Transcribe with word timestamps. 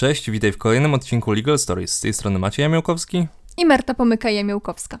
Cześć, 0.00 0.30
witaj 0.30 0.52
w 0.52 0.58
kolejnym 0.58 0.94
odcinku 0.94 1.32
Legal 1.32 1.58
Stories. 1.58 1.92
Z 1.92 2.00
tej 2.00 2.12
strony 2.12 2.38
Maciej 2.38 2.62
Jamiełkowski. 2.62 3.26
I 3.56 3.66
Marta 3.66 3.94
Pomyka-Jamiełkowska. 3.94 4.98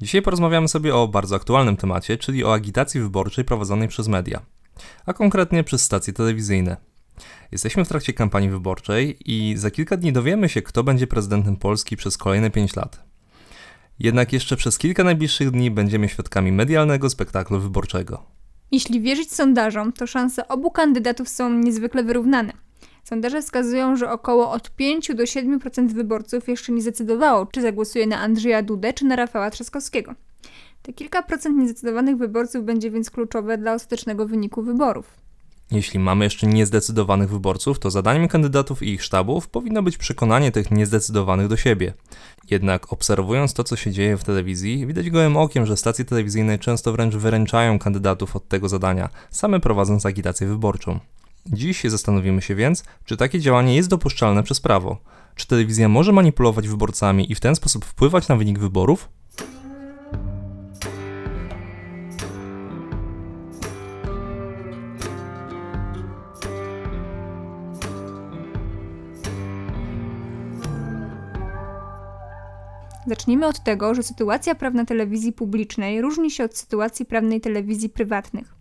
Dzisiaj 0.00 0.22
porozmawiamy 0.22 0.68
sobie 0.68 0.94
o 0.94 1.08
bardzo 1.08 1.36
aktualnym 1.36 1.76
temacie, 1.76 2.18
czyli 2.18 2.44
o 2.44 2.54
agitacji 2.54 3.00
wyborczej 3.00 3.44
prowadzonej 3.44 3.88
przez 3.88 4.08
media, 4.08 4.40
a 5.06 5.12
konkretnie 5.12 5.64
przez 5.64 5.82
stacje 5.82 6.12
telewizyjne. 6.12 6.76
Jesteśmy 7.52 7.84
w 7.84 7.88
trakcie 7.88 8.12
kampanii 8.12 8.50
wyborczej 8.50 9.16
i 9.24 9.56
za 9.56 9.70
kilka 9.70 9.96
dni 9.96 10.12
dowiemy 10.12 10.48
się, 10.48 10.62
kto 10.62 10.84
będzie 10.84 11.06
prezydentem 11.06 11.56
Polski 11.56 11.96
przez 11.96 12.18
kolejne 12.18 12.50
5 12.50 12.76
lat. 12.76 13.04
Jednak 13.98 14.32
jeszcze 14.32 14.56
przez 14.56 14.78
kilka 14.78 15.04
najbliższych 15.04 15.50
dni 15.50 15.70
będziemy 15.70 16.08
świadkami 16.08 16.52
medialnego 16.52 17.10
spektaklu 17.10 17.60
wyborczego. 17.60 18.22
Jeśli 18.72 19.00
wierzyć 19.00 19.32
sondażom, 19.32 19.92
to 19.92 20.06
szanse 20.06 20.48
obu 20.48 20.70
kandydatów 20.70 21.28
są 21.28 21.50
niezwykle 21.50 22.02
wyrównane. 22.02 22.69
Sondaże 23.10 23.42
wskazują, 23.42 23.96
że 23.96 24.10
około 24.10 24.50
od 24.50 24.70
5 24.70 25.08
do 25.14 25.22
7% 25.22 25.92
wyborców 25.92 26.48
jeszcze 26.48 26.72
nie 26.72 26.82
zdecydowało, 26.82 27.46
czy 27.46 27.62
zagłosuje 27.62 28.06
na 28.06 28.18
Andrzeja 28.18 28.62
Dudę, 28.62 28.92
czy 28.92 29.04
na 29.04 29.16
Rafała 29.16 29.50
Trzaskowskiego. 29.50 30.14
Te 30.82 30.92
kilka 30.92 31.22
procent 31.22 31.58
niezdecydowanych 31.58 32.16
wyborców 32.16 32.64
będzie 32.64 32.90
więc 32.90 33.10
kluczowe 33.10 33.58
dla 33.58 33.74
ostatecznego 33.74 34.26
wyniku 34.26 34.62
wyborów. 34.62 35.06
Jeśli 35.70 36.00
mamy 36.00 36.24
jeszcze 36.24 36.46
niezdecydowanych 36.46 37.30
wyborców, 37.30 37.78
to 37.78 37.90
zadaniem 37.90 38.28
kandydatów 38.28 38.82
i 38.82 38.88
ich 38.88 39.04
sztabów 39.04 39.48
powinno 39.48 39.82
być 39.82 39.98
przekonanie 39.98 40.52
tych 40.52 40.70
niezdecydowanych 40.70 41.48
do 41.48 41.56
siebie. 41.56 41.92
Jednak 42.50 42.92
obserwując 42.92 43.54
to, 43.54 43.64
co 43.64 43.76
się 43.76 43.92
dzieje 43.92 44.16
w 44.16 44.24
telewizji, 44.24 44.86
widać 44.86 45.10
gołym 45.10 45.36
okiem, 45.36 45.66
że 45.66 45.76
stacje 45.76 46.04
telewizyjne 46.04 46.58
często 46.58 46.92
wręcz 46.92 47.16
wyręczają 47.16 47.78
kandydatów 47.78 48.36
od 48.36 48.48
tego 48.48 48.68
zadania, 48.68 49.08
same 49.30 49.60
prowadząc 49.60 50.06
agitację 50.06 50.46
wyborczą. 50.46 51.00
Dziś 51.46 51.82
zastanowimy 51.84 52.42
się 52.42 52.54
więc, 52.54 52.84
czy 53.04 53.16
takie 53.16 53.40
działanie 53.40 53.76
jest 53.76 53.88
dopuszczalne 53.88 54.42
przez 54.42 54.60
prawo. 54.60 54.98
Czy 55.34 55.46
telewizja 55.46 55.88
może 55.88 56.12
manipulować 56.12 56.68
wyborcami 56.68 57.32
i 57.32 57.34
w 57.34 57.40
ten 57.40 57.54
sposób 57.54 57.84
wpływać 57.84 58.28
na 58.28 58.36
wynik 58.36 58.58
wyborów? 58.58 59.08
Zacznijmy 73.06 73.46
od 73.46 73.64
tego, 73.64 73.94
że 73.94 74.02
sytuacja 74.02 74.54
prawna 74.54 74.84
telewizji 74.84 75.32
publicznej 75.32 76.00
różni 76.00 76.30
się 76.30 76.44
od 76.44 76.56
sytuacji 76.56 77.06
prawnej 77.06 77.40
telewizji 77.40 77.88
prywatnych. 77.88 78.59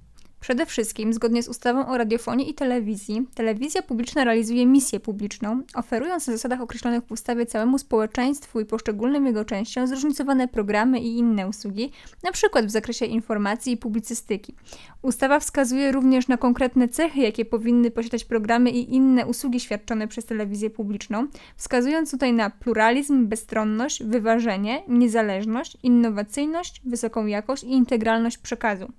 Przede 0.49 0.65
wszystkim, 0.65 1.13
zgodnie 1.13 1.43
z 1.43 1.47
ustawą 1.47 1.87
o 1.87 1.97
radiofonii 1.97 2.49
i 2.49 2.53
telewizji, 2.53 3.27
telewizja 3.35 3.81
publiczna 3.81 4.23
realizuje 4.23 4.65
misję 4.65 4.99
publiczną, 4.99 5.61
oferując 5.73 6.27
na 6.27 6.33
zasadach 6.33 6.61
określonych 6.61 7.03
w 7.03 7.11
ustawie 7.11 7.45
całemu 7.45 7.77
społeczeństwu 7.77 8.59
i 8.59 8.65
poszczególnym 8.65 9.25
jego 9.25 9.45
częściom 9.45 9.87
zróżnicowane 9.87 10.47
programy 10.47 10.99
i 10.99 11.17
inne 11.17 11.47
usługi, 11.47 11.91
np. 12.23 12.63
w 12.63 12.71
zakresie 12.71 13.05
informacji 13.05 13.73
i 13.73 13.77
publicystyki. 13.77 14.55
Ustawa 15.01 15.39
wskazuje 15.39 15.91
również 15.91 16.27
na 16.27 16.37
konkretne 16.37 16.87
cechy, 16.87 17.19
jakie 17.19 17.45
powinny 17.45 17.91
posiadać 17.91 18.25
programy 18.25 18.69
i 18.69 18.95
inne 18.95 19.25
usługi 19.25 19.59
świadczone 19.59 20.07
przez 20.07 20.25
telewizję 20.25 20.69
publiczną, 20.69 21.27
wskazując 21.55 22.11
tutaj 22.11 22.33
na 22.33 22.49
pluralizm, 22.49 23.27
bezstronność, 23.27 24.03
wyważenie, 24.03 24.83
niezależność, 24.87 25.77
innowacyjność, 25.83 26.81
wysoką 26.85 27.25
jakość 27.25 27.63
i 27.63 27.71
integralność 27.71 28.37
przekazu. 28.37 28.91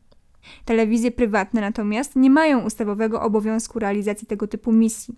Telewizje 0.65 1.11
prywatne 1.11 1.61
natomiast 1.61 2.17
nie 2.17 2.31
mają 2.31 2.65
ustawowego 2.65 3.23
obowiązku 3.23 3.79
realizacji 3.79 4.27
tego 4.27 4.47
typu 4.47 4.73
misji. 4.73 5.15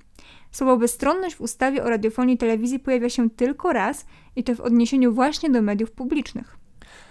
Słowo 0.51 0.77
bezstronność 0.77 1.37
w 1.37 1.41
ustawie 1.41 1.84
o 1.84 1.89
radiofonii 1.89 2.34
i 2.34 2.39
telewizji 2.39 2.78
pojawia 2.78 3.09
się 3.09 3.31
tylko 3.31 3.73
raz 3.73 4.06
i 4.37 4.45
to 4.45 4.55
w 4.55 4.61
odniesieniu 4.61 5.12
właśnie 5.12 5.50
do 5.50 5.62
mediów 5.62 5.91
publicznych. 5.91 6.62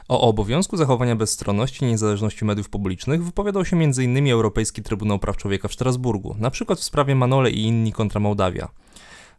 O 0.08 0.22
obowiązku 0.22 0.78
zachowania 0.78 1.16
bezstronności 1.16 1.86
i 1.86 1.88
niezależności 1.88 2.45
mediów 2.45 2.70
publicznych 2.70 3.23
wypowiadał 3.23 3.66
się 3.66 3.77
m.in. 3.77 4.32
Europejski 4.32 4.83
Trybunał 4.83 5.20
Praw 5.20 5.38
Człowieka 5.38 5.67
w 5.67 5.73
Strasburgu, 5.73 6.36
np. 6.39 6.76
w 6.76 6.83
sprawie 6.83 7.16
Manole 7.16 7.52
i 7.52 7.61
inni 7.61 7.92
kontra 7.92 8.20
Mołdawia. 8.20 8.67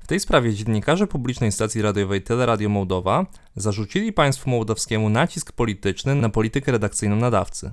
W 0.00 0.06
tej 0.06 0.20
sprawie 0.20 0.54
dziennikarze 0.54 1.06
publicznej 1.06 1.52
stacji 1.52 1.82
radiowej 1.82 2.22
Teleradio 2.22 2.68
Mołdowa 2.68 3.26
zarzucili 3.56 4.12
państwu 4.12 4.50
mołdawskiemu 4.50 5.08
nacisk 5.08 5.52
polityczny 5.52 6.14
na 6.14 6.28
politykę 6.28 6.72
redakcyjną 6.72 7.16
nadawcy. 7.16 7.72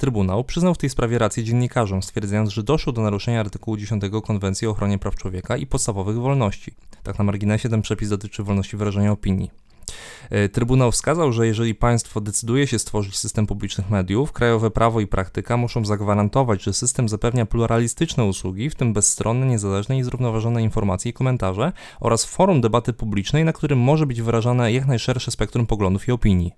Trybunał 0.00 0.44
przyznał 0.44 0.74
w 0.74 0.78
tej 0.78 0.90
sprawie 0.90 1.18
rację 1.18 1.44
dziennikarzom, 1.44 2.02
stwierdzając, 2.02 2.50
że 2.50 2.62
doszło 2.62 2.92
do 2.92 3.02
naruszenia 3.02 3.40
artykułu 3.40 3.76
10 3.76 4.02
Konwencji 4.24 4.66
o 4.66 4.70
ochronie 4.70 4.98
praw 4.98 5.14
człowieka 5.14 5.56
i 5.56 5.66
podstawowych 5.66 6.16
wolności. 6.16 6.74
Tak 7.02 7.18
na 7.18 7.24
marginesie 7.24 7.68
ten 7.68 7.82
przepis 7.82 8.08
dotyczy 8.08 8.42
wolności 8.42 8.76
wyrażenia 8.76 9.12
opinii. 9.12 9.50
E, 10.30 10.48
Trybunał 10.48 10.92
wskazał, 10.92 11.32
że 11.32 11.46
jeżeli 11.46 11.74
państwo 11.74 12.20
decyduje 12.20 12.66
się 12.66 12.78
stworzyć 12.78 13.16
system 13.16 13.46
publicznych 13.46 13.90
mediów, 13.90 14.32
krajowe 14.32 14.70
prawo 14.70 15.00
i 15.00 15.06
praktyka 15.06 15.56
muszą 15.56 15.84
zagwarantować, 15.84 16.62
że 16.62 16.72
system 16.72 17.08
zapewnia 17.08 17.46
pluralistyczne 17.46 18.24
usługi, 18.24 18.70
w 18.70 18.74
tym 18.74 18.92
bezstronne, 18.92 19.46
niezależne 19.46 19.98
i 19.98 20.02
zrównoważone 20.02 20.62
informacje 20.62 21.10
i 21.10 21.14
komentarze 21.14 21.72
oraz 22.00 22.24
forum 22.24 22.60
debaty 22.60 22.92
publicznej, 22.92 23.44
na 23.44 23.52
którym 23.52 23.78
może 23.78 24.06
być 24.06 24.22
wyrażane 24.22 24.72
jak 24.72 24.86
najszersze 24.86 25.30
spektrum 25.30 25.66
poglądów 25.66 26.08
i 26.08 26.12
opinii. 26.12 26.52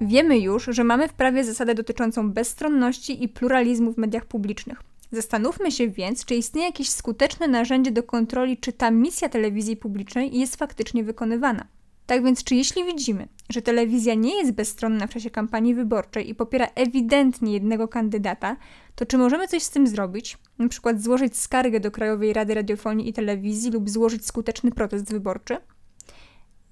Wiemy 0.00 0.38
już, 0.38 0.64
że 0.64 0.84
mamy 0.84 1.08
w 1.08 1.12
prawie 1.12 1.44
zasadę 1.44 1.74
dotyczącą 1.74 2.32
bezstronności 2.32 3.24
i 3.24 3.28
pluralizmu 3.28 3.92
w 3.92 3.98
mediach 3.98 4.26
publicznych. 4.26 4.82
Zastanówmy 5.12 5.72
się 5.72 5.88
więc, 5.88 6.24
czy 6.24 6.34
istnieje 6.34 6.66
jakieś 6.66 6.90
skuteczne 6.90 7.48
narzędzie 7.48 7.90
do 7.90 8.02
kontroli, 8.02 8.58
czy 8.58 8.72
ta 8.72 8.90
misja 8.90 9.28
telewizji 9.28 9.76
publicznej 9.76 10.38
jest 10.38 10.56
faktycznie 10.56 11.04
wykonywana. 11.04 11.66
Tak 12.06 12.24
więc, 12.24 12.44
czy 12.44 12.54
jeśli 12.54 12.84
widzimy, 12.84 13.28
że 13.48 13.62
telewizja 13.62 14.14
nie 14.14 14.36
jest 14.36 14.52
bezstronna 14.52 15.06
w 15.06 15.10
czasie 15.10 15.30
kampanii 15.30 15.74
wyborczej 15.74 16.30
i 16.30 16.34
popiera 16.34 16.66
ewidentnie 16.74 17.52
jednego 17.52 17.88
kandydata, 17.88 18.56
to 18.94 19.06
czy 19.06 19.18
możemy 19.18 19.48
coś 19.48 19.62
z 19.62 19.70
tym 19.70 19.86
zrobić? 19.86 20.38
Na 20.58 20.68
przykład 20.68 21.02
złożyć 21.02 21.36
skargę 21.36 21.80
do 21.80 21.90
Krajowej 21.90 22.32
Rady 22.32 22.54
Radiofonii 22.54 23.08
i 23.08 23.12
Telewizji 23.12 23.70
lub 23.70 23.90
złożyć 23.90 24.26
skuteczny 24.26 24.70
protest 24.70 25.12
wyborczy? 25.12 25.56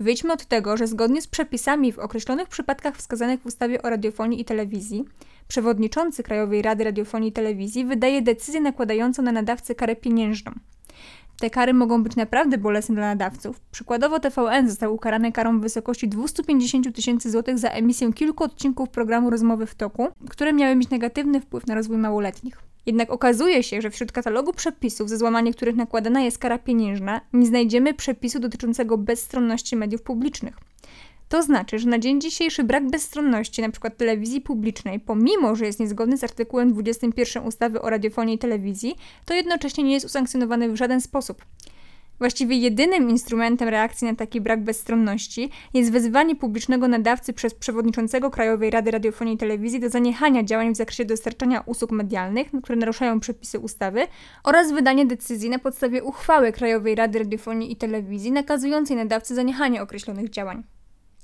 Wyjdźmy 0.00 0.32
od 0.32 0.46
tego, 0.46 0.76
że 0.76 0.86
zgodnie 0.86 1.22
z 1.22 1.26
przepisami 1.26 1.92
w 1.92 1.98
określonych 1.98 2.48
przypadkach 2.48 2.96
wskazanych 2.96 3.40
w 3.40 3.46
ustawie 3.46 3.82
o 3.82 3.90
radiofonii 3.90 4.40
i 4.40 4.44
telewizji, 4.44 5.04
przewodniczący 5.48 6.22
Krajowej 6.22 6.62
Rady 6.62 6.84
Radiofonii 6.84 7.30
i 7.30 7.32
Telewizji 7.32 7.84
wydaje 7.84 8.22
decyzję 8.22 8.60
nakładającą 8.60 9.22
na 9.22 9.32
nadawcę 9.32 9.74
karę 9.74 9.96
pieniężną. 9.96 10.52
Te 11.40 11.50
kary 11.50 11.74
mogą 11.74 12.02
być 12.02 12.16
naprawdę 12.16 12.58
bolesne 12.58 12.94
dla 12.94 13.04
nadawców. 13.04 13.60
Przykładowo 13.70 14.20
TVN 14.20 14.68
został 14.68 14.94
ukarany 14.94 15.32
karą 15.32 15.58
w 15.58 15.62
wysokości 15.62 16.08
250 16.08 16.96
tysięcy 16.96 17.30
złotych 17.30 17.58
za 17.58 17.68
emisję 17.68 18.12
kilku 18.12 18.44
odcinków 18.44 18.88
programu 18.88 19.30
Rozmowy 19.30 19.66
w 19.66 19.74
toku, 19.74 20.08
które 20.30 20.52
miały 20.52 20.76
mieć 20.76 20.90
negatywny 20.90 21.40
wpływ 21.40 21.66
na 21.66 21.74
rozwój 21.74 21.98
małoletnich. 21.98 22.67
Jednak 22.86 23.10
okazuje 23.10 23.62
się, 23.62 23.82
że 23.82 23.90
wśród 23.90 24.12
katalogu 24.12 24.52
przepisów, 24.52 25.08
za 25.08 25.16
złamanie 25.16 25.52
których 25.52 25.76
nakładana 25.76 26.20
jest 26.20 26.38
kara 26.38 26.58
pieniężna, 26.58 27.20
nie 27.32 27.46
znajdziemy 27.46 27.94
przepisu 27.94 28.38
dotyczącego 28.38 28.98
bezstronności 28.98 29.76
mediów 29.76 30.02
publicznych. 30.02 30.56
To 31.28 31.42
znaczy, 31.42 31.78
że 31.78 31.88
na 31.88 31.98
dzień 31.98 32.20
dzisiejszy 32.20 32.64
brak 32.64 32.90
bezstronności 32.90 33.62
np. 33.62 33.90
telewizji 33.90 34.40
publicznej, 34.40 35.00
pomimo 35.00 35.56
że 35.56 35.66
jest 35.66 35.80
niezgodny 35.80 36.18
z 36.18 36.24
artykułem 36.24 36.72
21 36.72 37.42
ustawy 37.42 37.82
o 37.82 37.90
radiofonii 37.90 38.34
i 38.34 38.38
telewizji, 38.38 38.96
to 39.24 39.34
jednocześnie 39.34 39.84
nie 39.84 39.92
jest 39.92 40.06
usankcjonowany 40.06 40.68
w 40.68 40.76
żaden 40.76 41.00
sposób. 41.00 41.44
Właściwie 42.18 42.56
jedynym 42.56 43.10
instrumentem 43.10 43.68
reakcji 43.68 44.06
na 44.06 44.14
taki 44.14 44.40
brak 44.40 44.64
bezstronności 44.64 45.50
jest 45.74 45.92
wezwanie 45.92 46.36
publicznego 46.36 46.88
nadawcy 46.88 47.32
przez 47.32 47.54
przewodniczącego 47.54 48.30
Krajowej 48.30 48.70
Rady 48.70 48.90
Radiofonii 48.90 49.34
i 49.34 49.38
Telewizji 49.38 49.80
do 49.80 49.88
zaniechania 49.88 50.44
działań 50.44 50.74
w 50.74 50.76
zakresie 50.76 51.04
dostarczania 51.04 51.60
usług 51.60 51.90
medialnych, 51.90 52.48
które 52.62 52.76
naruszają 52.76 53.20
przepisy 53.20 53.58
ustawy, 53.58 54.06
oraz 54.44 54.72
wydanie 54.72 55.06
decyzji 55.06 55.50
na 55.50 55.58
podstawie 55.58 56.04
uchwały 56.04 56.52
Krajowej 56.52 56.94
Rady 56.94 57.18
Radiofonii 57.18 57.72
i 57.72 57.76
Telewizji 57.76 58.32
nakazującej 58.32 58.96
nadawcy 58.96 59.34
zaniechanie 59.34 59.82
określonych 59.82 60.30
działań. 60.30 60.77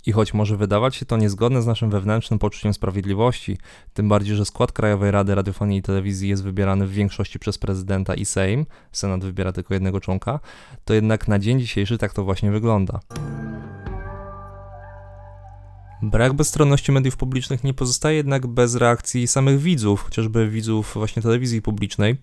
I 0.07 0.13
choć 0.13 0.35
może 0.35 0.57
wydawać 0.57 0.97
się 0.97 1.07
to 1.07 1.17
niezgodne 1.17 1.63
z 1.63 1.67
naszym 1.67 1.91
wewnętrznym 1.91 2.39
poczuciem 2.39 2.75
sprawiedliwości, 2.75 3.59
tym 3.95 4.09
bardziej, 4.09 4.37
że 4.37 4.45
skład 4.45 4.73
Krajowej 4.73 5.11
Rady 5.11 5.35
Radiofonii 5.35 5.79
i 5.79 5.83
Telewizji 5.83 6.29
jest 6.29 6.45
wybierany 6.45 6.87
w 6.87 6.93
większości 6.93 7.39
przez 7.39 7.59
prezydenta 7.59 8.15
i 8.15 8.25
Sejm, 8.25 8.67
Senat 8.93 9.25
wybiera 9.25 9.53
tylko 9.53 9.75
jednego 9.75 10.01
członka, 10.01 10.41
to 10.85 10.95
jednak 10.95 11.29
na 11.29 11.39
dzień 11.39 11.61
dzisiejszy 11.61 11.99
tak 11.99 12.13
to 12.13 12.25
właśnie 12.25 12.51
wygląda. 12.51 13.01
Brak 16.03 16.33
bezstronności 16.33 16.93
mediów 16.93 17.17
publicznych 17.17 17.65
nie 17.65 17.75
pozostaje 17.75 18.17
jednak 18.17 18.47
bez 18.47 18.75
reakcji 18.75 19.27
samych 19.27 19.61
widzów, 19.61 20.03
chociażby 20.03 20.49
widzów 20.49 20.93
właśnie 20.95 21.23
telewizji 21.23 21.63
publicznej, 21.63 22.17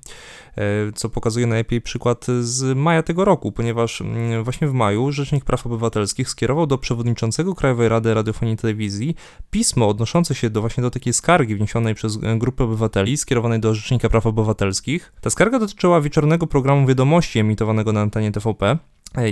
e, 0.57 0.63
co 0.95 1.09
pokazuje 1.09 1.47
najlepiej 1.47 1.81
przykład 1.81 2.25
z 2.41 2.77
maja 2.77 3.03
tego 3.03 3.25
roku, 3.25 3.51
ponieważ 3.51 4.01
mm, 4.01 4.43
właśnie 4.43 4.67
w 4.67 4.73
maju 4.73 5.11
Rzecznik 5.11 5.45
Praw 5.45 5.65
Obywatelskich 5.65 6.29
skierował 6.29 6.67
do 6.67 6.77
przewodniczącego 6.77 7.55
Krajowej 7.55 7.89
Rady 7.89 8.13
Radiofonii 8.13 8.53
i 8.53 8.57
Telewizji 8.57 9.15
pismo 9.51 9.87
odnoszące 9.87 10.35
się 10.35 10.49
do 10.49 10.61
właśnie 10.61 10.81
do 10.81 10.91
takiej 10.91 11.13
skargi 11.13 11.55
wniesionej 11.55 11.95
przez 11.95 12.19
e, 12.23 12.37
grupę 12.37 12.63
obywateli, 12.63 13.17
skierowanej 13.17 13.59
do 13.59 13.75
Rzecznika 13.75 14.09
Praw 14.09 14.25
Obywatelskich. 14.25 15.13
Ta 15.21 15.29
skarga 15.29 15.59
dotyczyła 15.59 16.01
wieczornego 16.01 16.47
programu 16.47 16.87
wiadomości 16.87 17.39
emitowanego 17.39 17.93
na 17.93 18.01
antenie 18.01 18.31
TVP, 18.31 18.77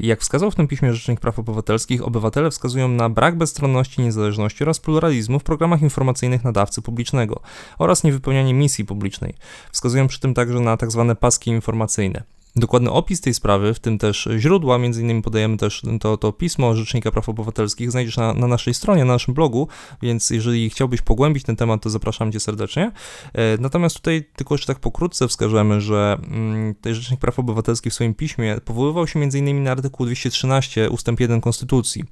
jak 0.01 0.21
wskazał 0.21 0.51
w 0.51 0.55
tym 0.55 0.67
piśmie 0.67 0.93
Rzecznik 0.93 1.19
Praw 1.19 1.39
Obywatelskich, 1.39 2.07
obywatele 2.07 2.51
wskazują 2.51 2.87
na 2.87 3.09
brak 3.09 3.37
bezstronności, 3.37 4.01
niezależności 4.01 4.63
oraz 4.63 4.79
pluralizmu 4.79 5.39
w 5.39 5.43
programach 5.43 5.81
informacyjnych 5.81 6.43
nadawcy 6.43 6.81
publicznego 6.81 7.41
oraz 7.77 8.03
niewypełnianie 8.03 8.53
misji 8.53 8.85
publicznej. 8.85 9.33
Wskazują 9.71 10.07
przy 10.07 10.19
tym 10.19 10.33
także 10.33 10.59
na 10.59 10.77
tzw. 10.77 11.05
Tak 11.07 11.19
paski 11.19 11.51
informacyjne. 11.51 12.23
Dokładny 12.55 12.91
opis 12.91 13.21
tej 13.21 13.33
sprawy, 13.33 13.73
w 13.73 13.79
tym 13.79 13.97
też 13.97 14.27
źródła, 14.37 14.77
między 14.77 15.01
innymi 15.01 15.21
podajemy 15.21 15.57
też 15.57 15.81
to, 15.99 16.17
to 16.17 16.31
pismo 16.31 16.75
Rzecznika 16.75 17.11
Praw 17.11 17.29
Obywatelskich, 17.29 17.91
znajdziesz 17.91 18.17
na, 18.17 18.33
na 18.33 18.47
naszej 18.47 18.73
stronie, 18.73 19.05
na 19.05 19.13
naszym 19.13 19.33
blogu, 19.33 19.67
więc 20.01 20.29
jeżeli 20.29 20.69
chciałbyś 20.69 21.01
pogłębić 21.01 21.43
ten 21.43 21.55
temat, 21.55 21.81
to 21.81 21.89
zapraszam 21.89 22.31
Cię 22.31 22.39
serdecznie. 22.39 22.91
E, 23.33 23.57
natomiast 23.59 23.95
tutaj 23.95 24.23
tylko 24.35 24.53
jeszcze 24.53 24.67
tak 24.67 24.79
pokrótce 24.79 25.27
wskażemy, 25.27 25.81
że 25.81 26.17
mm, 26.21 26.75
Rzecznik 26.85 27.19
Praw 27.19 27.39
Obywatelskich 27.39 27.91
w 27.91 27.95
swoim 27.95 28.13
piśmie 28.13 28.57
powoływał 28.65 29.07
się 29.07 29.19
między 29.19 29.39
innymi 29.39 29.61
na 29.61 29.71
artykuł 29.71 30.05
213 30.05 30.89
ustęp 30.89 31.19
1 31.19 31.41
Konstytucji 31.41 32.03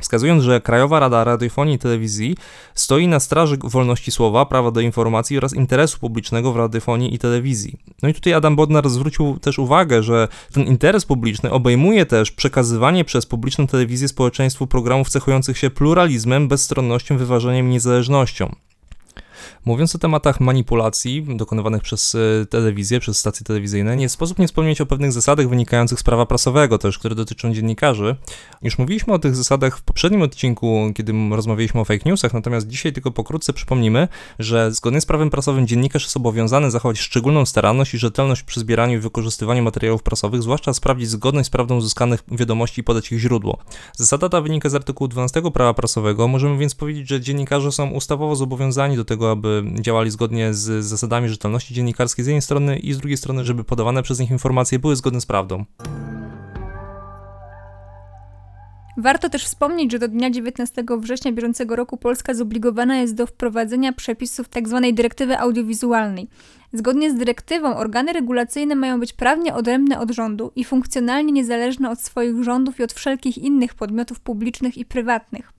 wskazując, 0.00 0.42
że 0.42 0.60
Krajowa 0.60 1.00
Rada 1.00 1.24
Radiofonii 1.24 1.74
i 1.74 1.78
Telewizji 1.78 2.36
stoi 2.74 3.08
na 3.08 3.20
straży 3.20 3.56
wolności 3.62 4.10
słowa, 4.10 4.46
prawa 4.46 4.70
do 4.70 4.80
informacji 4.80 5.38
oraz 5.38 5.54
interesu 5.54 5.98
publicznego 5.98 6.52
w 6.52 6.56
radiofonii 6.56 7.14
i 7.14 7.18
telewizji. 7.18 7.78
No 8.02 8.08
i 8.08 8.14
tutaj 8.14 8.32
Adam 8.32 8.56
Bodnar 8.56 8.88
zwrócił 8.88 9.38
też 9.38 9.58
uwagę, 9.58 10.02
że 10.02 10.28
ten 10.52 10.64
interes 10.64 11.04
publiczny 11.04 11.50
obejmuje 11.50 12.06
też 12.06 12.30
przekazywanie 12.30 13.04
przez 13.04 13.26
publiczną 13.26 13.66
telewizję 13.66 14.08
społeczeństwu 14.08 14.66
programów 14.66 15.08
cechujących 15.08 15.58
się 15.58 15.70
pluralizmem, 15.70 16.48
bezstronnością, 16.48 17.18
wyważeniem 17.18 17.66
i 17.66 17.70
niezależnością. 17.70 18.54
Mówiąc 19.64 19.94
o 19.94 19.98
tematach 19.98 20.40
manipulacji 20.40 21.26
dokonywanych 21.36 21.82
przez 21.82 22.14
e, 22.14 22.46
telewizję, 22.46 23.00
przez 23.00 23.18
stacje 23.18 23.46
telewizyjne, 23.46 23.96
nie 23.96 24.08
sposób 24.08 24.38
nie 24.38 24.46
wspomnieć 24.46 24.80
o 24.80 24.86
pewnych 24.86 25.12
zasadach 25.12 25.48
wynikających 25.48 26.00
z 26.00 26.02
prawa 26.02 26.26
prasowego 26.26 26.78
też, 26.78 26.98
które 26.98 27.14
dotyczą 27.14 27.54
dziennikarzy. 27.54 28.16
Już 28.62 28.78
mówiliśmy 28.78 29.12
o 29.12 29.18
tych 29.18 29.36
zasadach 29.36 29.78
w 29.78 29.82
poprzednim 29.82 30.22
odcinku, 30.22 30.92
kiedy 30.94 31.12
rozmawialiśmy 31.30 31.80
o 31.80 31.84
fake 31.84 32.02
newsach, 32.06 32.34
natomiast 32.34 32.68
dzisiaj 32.68 32.92
tylko 32.92 33.10
pokrótce 33.10 33.52
przypomnimy, 33.52 34.08
że 34.38 34.72
zgodnie 34.72 35.00
z 35.00 35.06
prawem 35.06 35.30
prasowym 35.30 35.66
dziennikarz 35.66 36.02
jest 36.02 36.16
obowiązany 36.16 36.70
zachować 36.70 36.98
szczególną 36.98 37.46
staranność 37.46 37.94
i 37.94 37.98
rzetelność 37.98 38.42
przy 38.42 38.60
zbieraniu 38.60 38.96
i 38.96 38.98
wykorzystywaniu 38.98 39.62
materiałów 39.62 40.02
prasowych, 40.02 40.42
zwłaszcza 40.42 40.74
sprawdzić 40.74 41.08
zgodność 41.08 41.46
z 41.46 41.50
prawdą 41.50 41.76
uzyskanych 41.76 42.24
wiadomości 42.28 42.80
i 42.80 42.84
podać 42.84 43.12
ich 43.12 43.18
źródło. 43.18 43.58
Zasada 43.96 44.28
ta 44.28 44.40
wynika 44.40 44.68
z 44.68 44.74
artykułu 44.74 45.08
12 45.08 45.42
prawa 45.52 45.74
prasowego, 45.74 46.28
możemy 46.28 46.58
więc 46.58 46.74
powiedzieć, 46.74 47.08
że 47.08 47.20
dziennikarze 47.20 47.72
są 47.72 47.90
ustawowo 47.90 48.36
zobowiązani 48.36 48.96
do 48.96 49.04
tego, 49.04 49.33
aby 49.34 49.64
działali 49.80 50.10
zgodnie 50.10 50.54
z 50.54 50.84
zasadami 50.84 51.28
rzetelności 51.28 51.74
dziennikarskiej 51.74 52.24
z 52.24 52.28
jednej 52.28 52.42
strony 52.42 52.78
i 52.78 52.92
z 52.92 52.98
drugiej 52.98 53.16
strony, 53.16 53.44
żeby 53.44 53.64
podawane 53.64 54.02
przez 54.02 54.20
nich 54.20 54.30
informacje 54.30 54.78
były 54.78 54.96
zgodne 54.96 55.20
z 55.20 55.26
prawdą. 55.26 55.64
Warto 58.96 59.30
też 59.30 59.44
wspomnieć, 59.44 59.92
że 59.92 59.98
do 59.98 60.08
dnia 60.08 60.30
19 60.30 60.84
września 60.98 61.32
bieżącego 61.32 61.76
roku 61.76 61.96
Polska 61.96 62.34
zobligowana 62.34 62.96
jest 62.96 63.14
do 63.14 63.26
wprowadzenia 63.26 63.92
przepisów 63.92 64.48
tzw. 64.48 64.80
Tak 64.82 64.94
dyrektywy 64.94 65.38
audiowizualnej. 65.38 66.28
Zgodnie 66.72 67.10
z 67.10 67.14
dyrektywą 67.14 67.76
organy 67.76 68.12
regulacyjne 68.12 68.74
mają 68.74 69.00
być 69.00 69.12
prawnie 69.12 69.54
odrębne 69.54 70.00
od 70.00 70.10
rządu 70.10 70.52
i 70.56 70.64
funkcjonalnie 70.64 71.32
niezależne 71.32 71.90
od 71.90 72.00
swoich 72.00 72.42
rządów 72.42 72.80
i 72.80 72.82
od 72.82 72.92
wszelkich 72.92 73.38
innych 73.38 73.74
podmiotów 73.74 74.20
publicznych 74.20 74.78
i 74.78 74.84
prywatnych. 74.84 75.53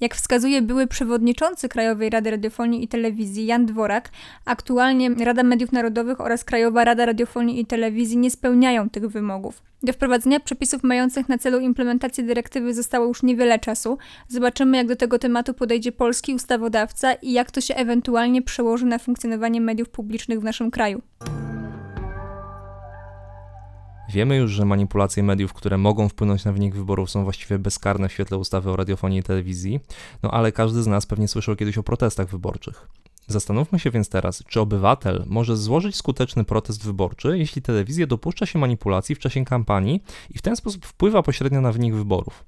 Jak 0.00 0.14
wskazuje 0.14 0.62
były 0.62 0.86
przewodniczący 0.86 1.68
Krajowej 1.68 2.10
Rady 2.10 2.30
Radiofonii 2.30 2.84
i 2.84 2.88
Telewizji 2.88 3.46
Jan 3.46 3.66
Dworak, 3.66 4.10
aktualnie 4.44 5.10
Rada 5.10 5.42
Mediów 5.42 5.72
Narodowych 5.72 6.20
oraz 6.20 6.44
Krajowa 6.44 6.84
Rada 6.84 7.06
Radiofonii 7.06 7.60
i 7.60 7.66
Telewizji 7.66 8.16
nie 8.16 8.30
spełniają 8.30 8.90
tych 8.90 9.06
wymogów. 9.06 9.62
Do 9.82 9.92
wprowadzenia 9.92 10.40
przepisów 10.40 10.82
mających 10.82 11.28
na 11.28 11.38
celu 11.38 11.60
implementację 11.60 12.24
dyrektywy 12.24 12.74
zostało 12.74 13.06
już 13.06 13.22
niewiele 13.22 13.58
czasu. 13.58 13.98
Zobaczymy, 14.28 14.76
jak 14.76 14.86
do 14.86 14.96
tego 14.96 15.18
tematu 15.18 15.54
podejdzie 15.54 15.92
polski 15.92 16.34
ustawodawca 16.34 17.12
i 17.12 17.32
jak 17.32 17.50
to 17.50 17.60
się 17.60 17.74
ewentualnie 17.74 18.42
przełoży 18.42 18.86
na 18.86 18.98
funkcjonowanie 18.98 19.60
mediów 19.60 19.88
publicznych 19.88 20.40
w 20.40 20.44
naszym 20.44 20.70
kraju. 20.70 21.02
Wiemy 24.08 24.36
już, 24.36 24.50
że 24.50 24.64
manipulacje 24.64 25.22
mediów, 25.22 25.52
które 25.52 25.78
mogą 25.78 26.08
wpłynąć 26.08 26.44
na 26.44 26.52
wynik 26.52 26.74
wyborów, 26.74 27.10
są 27.10 27.24
właściwie 27.24 27.58
bezkarne 27.58 28.08
w 28.08 28.12
świetle 28.12 28.38
ustawy 28.38 28.70
o 28.70 28.76
radiofonii 28.76 29.18
i 29.18 29.22
telewizji, 29.22 29.80
no 30.22 30.30
ale 30.30 30.52
każdy 30.52 30.82
z 30.82 30.86
nas 30.86 31.06
pewnie 31.06 31.28
słyszał 31.28 31.56
kiedyś 31.56 31.78
o 31.78 31.82
protestach 31.82 32.28
wyborczych. 32.28 32.88
Zastanówmy 33.26 33.78
się 33.78 33.90
więc 33.90 34.08
teraz, 34.08 34.44
czy 34.48 34.60
obywatel 34.60 35.24
może 35.26 35.56
złożyć 35.56 35.96
skuteczny 35.96 36.44
protest 36.44 36.84
wyborczy, 36.84 37.38
jeśli 37.38 37.62
telewizja 37.62 38.06
dopuszcza 38.06 38.46
się 38.46 38.58
manipulacji 38.58 39.14
w 39.14 39.18
czasie 39.18 39.44
kampanii 39.44 40.02
i 40.30 40.38
w 40.38 40.42
ten 40.42 40.56
sposób 40.56 40.86
wpływa 40.86 41.22
pośrednio 41.22 41.60
na 41.60 41.72
wynik 41.72 41.94
wyborów. 41.94 42.44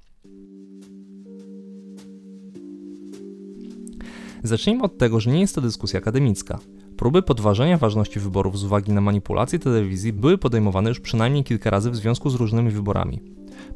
Zacznijmy 4.43 4.83
od 4.83 4.99
tego, 4.99 5.21
że 5.21 5.31
nie 5.31 5.41
jest 5.41 5.55
to 5.55 5.61
dyskusja 5.61 5.99
akademicka. 5.99 6.59
Próby 6.97 7.23
podważenia 7.23 7.79
ważności 7.79 8.21
wyborów 8.21 8.59
z 8.59 8.65
uwagi 8.65 8.93
na 8.93 9.01
manipulację 9.01 9.59
telewizji 9.59 10.13
były 10.13 10.39
podejmowane 10.39 10.89
już 10.89 11.01
przynajmniej 11.01 11.45
kilka 11.45 11.71
razy 11.71 11.91
w 11.91 11.97
związku 11.97 12.31
z 12.31 12.35
różnymi 12.35 12.71
wyborami. 12.71 13.21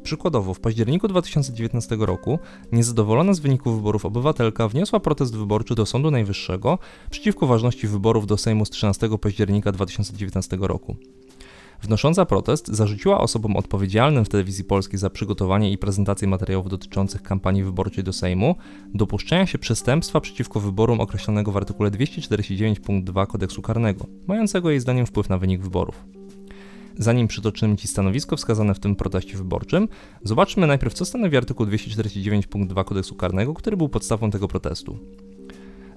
Przykładowo, 0.02 0.54
w 0.54 0.60
październiku 0.60 1.08
2019 1.08 1.96
roku 2.00 2.38
niezadowolona 2.72 3.34
z 3.34 3.38
wyniku 3.38 3.72
wyborów 3.72 4.04
obywatelka 4.04 4.68
wniosła 4.68 5.00
protest 5.00 5.36
wyborczy 5.36 5.74
do 5.74 5.86
Sądu 5.86 6.10
Najwyższego 6.10 6.78
przeciwko 7.10 7.46
ważności 7.46 7.88
wyborów 7.88 8.26
do 8.26 8.36
Sejmu 8.36 8.64
z 8.64 8.70
13 8.70 9.08
października 9.20 9.72
2019 9.72 10.58
roku. 10.60 10.96
Wnosząca 11.82 12.26
protest 12.26 12.68
zarzuciła 12.68 13.20
osobom 13.20 13.56
odpowiedzialnym 13.56 14.24
w 14.24 14.28
telewizji 14.28 14.64
polskiej 14.64 14.98
za 14.98 15.10
przygotowanie 15.10 15.72
i 15.72 15.78
prezentację 15.78 16.28
materiałów 16.28 16.68
dotyczących 16.68 17.22
kampanii 17.22 17.64
wyborczej 17.64 18.04
do 18.04 18.12
Sejmu 18.12 18.54
dopuszczenia 18.94 19.46
się 19.46 19.58
przestępstwa 19.58 20.20
przeciwko 20.20 20.60
wyborom 20.60 21.00
określonego 21.00 21.52
w 21.52 21.56
artykule 21.56 21.90
249 21.90 22.80
punkt 22.80 23.06
2 23.06 23.26
kodeksu 23.26 23.62
karnego, 23.62 24.06
mającego 24.26 24.70
jej 24.70 24.80
zdaniem 24.80 25.06
wpływ 25.06 25.28
na 25.28 25.38
wynik 25.38 25.62
wyborów. 25.62 26.04
Zanim 26.98 27.28
przytoczymy 27.28 27.76
Ci 27.76 27.88
stanowisko 27.88 28.36
wskazane 28.36 28.74
w 28.74 28.80
tym 28.80 28.96
proteście 28.96 29.36
wyborczym, 29.36 29.88
zobaczmy 30.24 30.66
najpierw, 30.66 30.94
co 30.94 31.04
stanowi 31.04 31.36
artykuł 31.36 31.66
249 31.66 32.46
punkt 32.46 32.70
2 32.70 32.84
kodeksu 32.84 33.14
karnego, 33.14 33.54
który 33.54 33.76
był 33.76 33.88
podstawą 33.88 34.30
tego 34.30 34.48
protestu. 34.48 34.98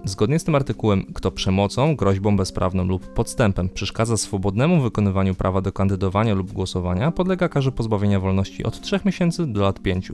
Zgodnie 0.05 0.39
z 0.39 0.43
tym 0.43 0.55
artykułem, 0.55 1.05
kto 1.13 1.31
przemocą, 1.31 1.95
groźbą 1.95 2.37
bezprawną 2.37 2.85
lub 2.85 3.13
podstępem 3.13 3.69
przeszkadza 3.69 4.17
swobodnemu 4.17 4.81
wykonywaniu 4.81 5.35
prawa 5.35 5.61
do 5.61 5.71
kandydowania 5.71 6.33
lub 6.33 6.51
głosowania, 6.51 7.11
podlega 7.11 7.49
karze 7.49 7.71
pozbawienia 7.71 8.19
wolności 8.19 8.63
od 8.63 8.81
3 8.81 8.99
miesięcy 9.05 9.45
do 9.47 9.61
lat 9.61 9.79
5. 9.79 10.11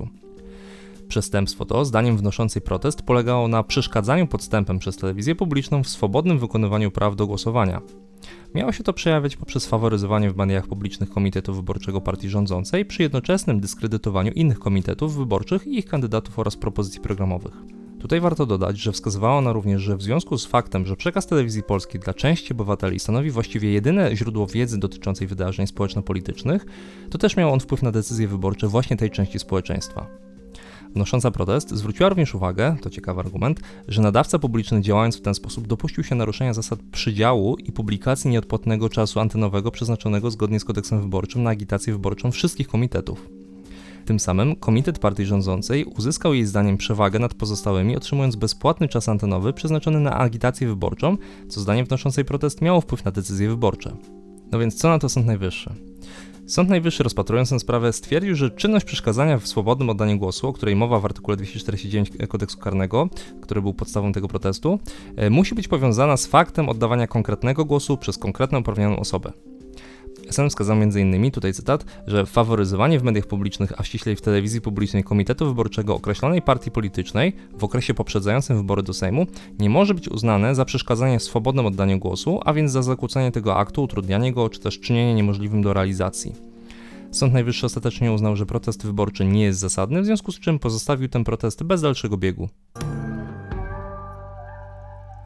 Przestępstwo 1.08 1.66
to, 1.66 1.86
zdaniem 1.86 2.18
wnoszącej 2.18 2.62
protest, 2.62 3.02
polegało 3.02 3.48
na 3.48 3.64
przeszkadzaniu 3.64 4.28
podstępem 4.28 4.80
przez 4.80 4.98
telewizję 4.98 5.36
publiczną 5.36 5.84
w 5.84 5.90
swobodnym 5.90 6.40
wykonywaniu 6.40 6.92
praw 6.92 7.16
do 7.16 7.28
głosowania. 7.28 7.82
Miało 8.56 8.72
się 8.72 8.84
to 8.84 8.94
przejawiać 8.94 9.38
poprzez 9.38 9.66
faworyzowanie 9.66 10.32
w 10.32 10.38
mediach 10.38 10.68
publicznych 10.68 11.10
komitetu 11.10 11.54
wyborczego 11.54 12.02
partii 12.02 12.30
rządzącej 12.30 12.86
przy 12.86 13.04
jednoczesnym 13.04 13.60
dyskredytowaniu 13.60 14.32
innych 14.32 14.60
komitetów 14.60 15.16
wyborczych 15.16 15.68
i 15.68 15.78
ich 15.78 15.86
kandydatów 15.86 16.40
oraz 16.40 16.56
propozycji 16.56 17.02
programowych. 17.02 17.79
Tutaj 18.00 18.22
warto 18.22 18.46
dodać, 18.46 18.80
że 18.80 18.92
wskazywała 18.92 19.38
ona 19.38 19.54
również, 19.54 19.82
że 19.82 19.98
w 19.98 20.02
związku 20.02 20.38
z 20.38 20.46
faktem, 20.46 20.86
że 20.86 20.96
przekaz 20.96 21.28
telewizji 21.28 21.64
polskiej 21.64 22.02
dla 22.02 22.14
części 22.14 22.54
obywateli 22.54 23.00
stanowi 23.00 23.32
właściwie 23.32 23.72
jedyne 23.72 24.16
źródło 24.16 24.48
wiedzy 24.48 24.80
dotyczącej 24.80 25.28
wydarzeń 25.28 25.68
społeczno-politycznych, 25.68 26.66
to 27.10 27.18
też 27.18 27.38
miał 27.38 27.54
on 27.54 27.60
wpływ 27.60 27.84
na 27.84 27.92
decyzje 27.92 28.28
wyborcze 28.28 28.68
właśnie 28.68 28.98
tej 28.98 29.12
części 29.12 29.40
społeczeństwa. 29.40 30.08
Wnosząca 30.96 31.32
protest 31.32 31.70
zwróciła 31.70 32.10
również 32.10 32.36
uwagę, 32.36 32.76
to 32.82 32.90
ciekawy 32.90 33.20
argument, 33.20 33.60
że 33.88 34.02
nadawca 34.02 34.40
publiczny 34.40 34.82
działając 34.82 35.18
w 35.18 35.22
ten 35.22 35.34
sposób 35.34 35.68
dopuścił 35.68 36.04
się 36.04 36.16
naruszenia 36.16 36.54
zasad 36.54 36.80
przydziału 36.92 37.58
i 37.58 37.72
publikacji 37.72 38.30
nieodpłatnego 38.30 38.90
czasu 38.90 39.20
antenowego 39.20 39.72
przeznaczonego 39.72 40.32
zgodnie 40.32 40.60
z 40.60 40.66
kodeksem 40.66 41.02
wyborczym 41.02 41.44
na 41.44 41.50
agitację 41.50 41.94
wyborczą 41.94 42.32
wszystkich 42.32 42.68
komitetów. 42.68 43.39
Tym 44.10 44.20
samym 44.20 44.56
komitet 44.56 45.00
partii 45.00 45.26
rządzącej 45.26 45.86
uzyskał 45.86 46.34
jej 46.34 46.46
zdaniem 46.46 46.78
przewagę 46.78 47.20
nad 47.20 47.34
pozostałymi, 47.34 47.98
otrzymując 47.98 48.36
bezpłatny 48.36 48.88
czas 48.88 49.10
antenowy 49.10 49.54
przeznaczony 49.54 50.00
na 50.00 50.18
agitację 50.18 50.68
wyborczą, 50.68 51.18
co 51.50 51.62
zdaniem 51.62 51.86
wnoszącej 51.86 52.26
protest 52.26 52.62
miało 52.62 52.82
wpływ 52.82 53.06
na 53.06 53.12
decyzje 53.12 53.50
wyborcze. 53.50 53.96
No 54.52 54.60
więc 54.60 54.76
co 54.76 54.90
na 54.90 55.00
to 55.00 55.10
Sąd 55.10 55.26
Najwyższy? 55.26 55.74
Sąd 56.48 56.70
Najwyższy 56.70 57.04
rozpatrując 57.04 57.50
tę 57.50 57.60
sprawę 57.60 57.94
stwierdził, 57.94 58.36
że 58.36 58.50
czynność 58.50 58.86
przeszkadzania 58.86 59.38
w 59.38 59.48
swobodnym 59.48 59.90
oddaniu 59.90 60.18
głosu, 60.18 60.48
o 60.48 60.54
której 60.54 60.76
mowa 60.76 61.00
w 61.00 61.06
artykule 61.06 61.38
249 61.38 62.12
Kodeksu 62.30 62.58
Karnego, 62.58 63.10
który 63.42 63.62
był 63.62 63.74
podstawą 63.74 64.12
tego 64.12 64.28
protestu, 64.28 64.80
e, 65.16 65.30
musi 65.30 65.56
być 65.56 65.68
powiązana 65.68 66.18
z 66.18 66.26
faktem 66.26 66.70
oddawania 66.70 67.08
konkretnego 67.08 67.66
głosu 67.66 67.98
przez 67.98 68.18
konkretną 68.18 68.60
uprawnioną 68.60 69.00
osobę. 69.00 69.32
SN 70.30 70.50
wskazał 70.50 70.78
m.in., 70.82 71.32
tutaj 71.32 71.54
cytat, 71.54 71.86
że 72.08 72.26
faworyzowanie 72.26 73.00
w 73.00 73.04
mediach 73.04 73.28
publicznych, 73.28 73.74
a 73.80 73.84
ściślej 73.84 74.16
w 74.16 74.22
telewizji 74.22 74.62
publicznej 74.62 75.04
komitetu 75.04 75.46
wyborczego 75.46 75.96
określonej 75.96 76.42
partii 76.42 76.72
politycznej 76.72 77.34
w 77.58 77.64
okresie 77.64 77.94
poprzedzającym 77.94 78.58
wybory 78.58 78.84
do 78.84 78.94
Sejmu 78.94 79.28
nie 79.60 79.70
może 79.70 79.94
być 79.94 80.10
uznane 80.10 80.56
za 80.56 80.66
przeszkadzanie 80.66 81.20
w 81.20 81.24
swobodnym 81.24 81.66
oddaniu 81.66 82.00
głosu, 82.00 82.40
a 82.46 82.54
więc 82.54 82.72
za 82.72 82.82
zakłócenie 82.82 83.32
tego 83.32 83.58
aktu, 83.58 83.84
utrudnianie 83.84 84.34
go 84.34 84.50
czy 84.50 84.60
też 84.60 84.80
czynienie 84.80 85.14
niemożliwym 85.14 85.62
do 85.62 85.74
realizacji. 85.74 86.36
Sąd 87.12 87.34
Najwyższy 87.34 87.66
ostatecznie 87.66 88.12
uznał, 88.12 88.36
że 88.36 88.46
protest 88.46 88.86
wyborczy 88.86 89.26
nie 89.26 89.44
jest 89.44 89.60
zasadny, 89.60 90.02
w 90.02 90.06
związku 90.06 90.32
z 90.32 90.40
czym 90.40 90.60
pozostawił 90.60 91.10
ten 91.10 91.24
protest 91.24 91.64
bez 91.64 91.82
dalszego 91.82 92.18
biegu. 92.18 92.50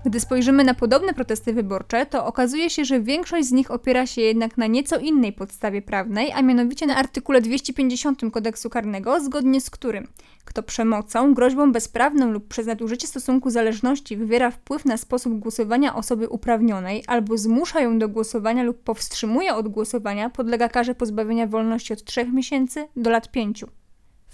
Gdy 0.05 0.19
spojrzymy 0.19 0.63
na 0.63 0.73
podobne 0.73 1.13
protesty 1.13 1.53
wyborcze, 1.53 2.05
to 2.05 2.25
okazuje 2.25 2.69
się, 2.69 2.85
że 2.85 2.99
większość 2.99 3.47
z 3.47 3.51
nich 3.51 3.71
opiera 3.71 4.05
się 4.05 4.21
jednak 4.21 4.57
na 4.57 4.67
nieco 4.67 4.99
innej 4.99 5.33
podstawie 5.33 5.81
prawnej, 5.81 6.31
a 6.31 6.41
mianowicie 6.41 6.85
na 6.85 6.95
artykule 6.95 7.41
250 7.41 8.21
kodeksu 8.33 8.69
karnego, 8.69 9.19
zgodnie 9.19 9.61
z 9.61 9.69
którym 9.69 10.07
kto 10.45 10.63
przemocą, 10.63 11.33
groźbą 11.33 11.71
bezprawną 11.71 12.31
lub 12.31 12.47
przez 12.47 12.67
nadużycie 12.67 13.07
stosunku 13.07 13.49
zależności 13.49 14.17
wywiera 14.17 14.51
wpływ 14.51 14.85
na 14.85 14.97
sposób 14.97 15.39
głosowania 15.39 15.95
osoby 15.95 16.29
uprawnionej 16.29 17.03
albo 17.07 17.37
zmusza 17.37 17.81
ją 17.81 17.99
do 17.99 18.09
głosowania 18.09 18.63
lub 18.63 18.83
powstrzymuje 18.83 19.55
od 19.55 19.67
głosowania, 19.67 20.29
podlega 20.29 20.69
karze 20.69 20.95
pozbawienia 20.95 21.47
wolności 21.47 21.93
od 21.93 22.03
3 22.03 22.25
miesięcy 22.25 22.87
do 22.95 23.09
lat 23.09 23.31
5. 23.31 23.65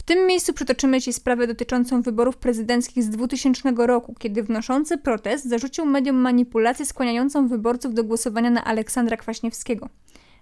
Tym 0.10 0.28
miejscu 0.28 0.54
przytoczymy 0.54 1.01
Ci 1.01 1.13
sprawę 1.13 1.48
dotyczącą 1.48 2.01
wyborów 2.01 2.38
prezydenckich 2.38 3.04
z 3.04 3.10
2000 3.10 3.74
roku, 3.78 4.16
kiedy 4.20 4.44
wnoszący 4.44 4.98
protest 4.98 5.50
zarzucił 5.50 5.86
mediom 5.86 6.16
manipulację 6.16 6.86
skłaniającą 6.86 7.48
wyborców 7.48 7.94
do 7.94 8.04
głosowania 8.04 8.50
na 8.50 8.63
Aleksandra 8.63 9.18
Kwaśniewskiego. 9.18 9.89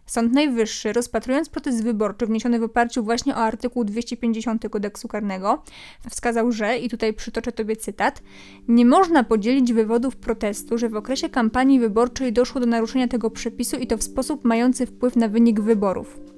Sąd 0.05 0.33
Najwyższy, 0.33 0.93
rozpatrując 0.93 1.49
protest 1.49 1.83
wyborczy 1.83 2.25
wniesiony 2.25 2.59
w 2.59 2.63
oparciu 2.63 3.03
właśnie 3.03 3.35
o 3.35 3.37
artykuł 3.37 3.83
250 3.83 4.69
kodeksu 4.69 5.07
karnego, 5.07 5.63
wskazał, 6.09 6.51
że, 6.51 6.77
i 6.77 6.89
tutaj 6.89 7.13
przytoczę 7.13 7.51
Tobie 7.51 7.75
cytat, 7.75 8.23
nie 8.67 8.85
można 8.85 9.23
podzielić 9.23 9.73
wywodów 9.73 10.15
protestu, 10.15 10.77
że 10.77 10.89
w 10.89 10.95
okresie 10.95 11.29
kampanii 11.29 11.79
wyborczej 11.79 12.33
doszło 12.33 12.61
do 12.61 12.67
naruszenia 12.67 13.07
tego 13.07 13.29
przepisu 13.29 13.77
i 13.77 13.87
to 13.87 13.97
w 13.97 14.03
sposób 14.03 14.45
mający 14.45 14.85
wpływ 14.85 15.15
na 15.15 15.27
wynik 15.27 15.59
wyborów. 15.61 16.36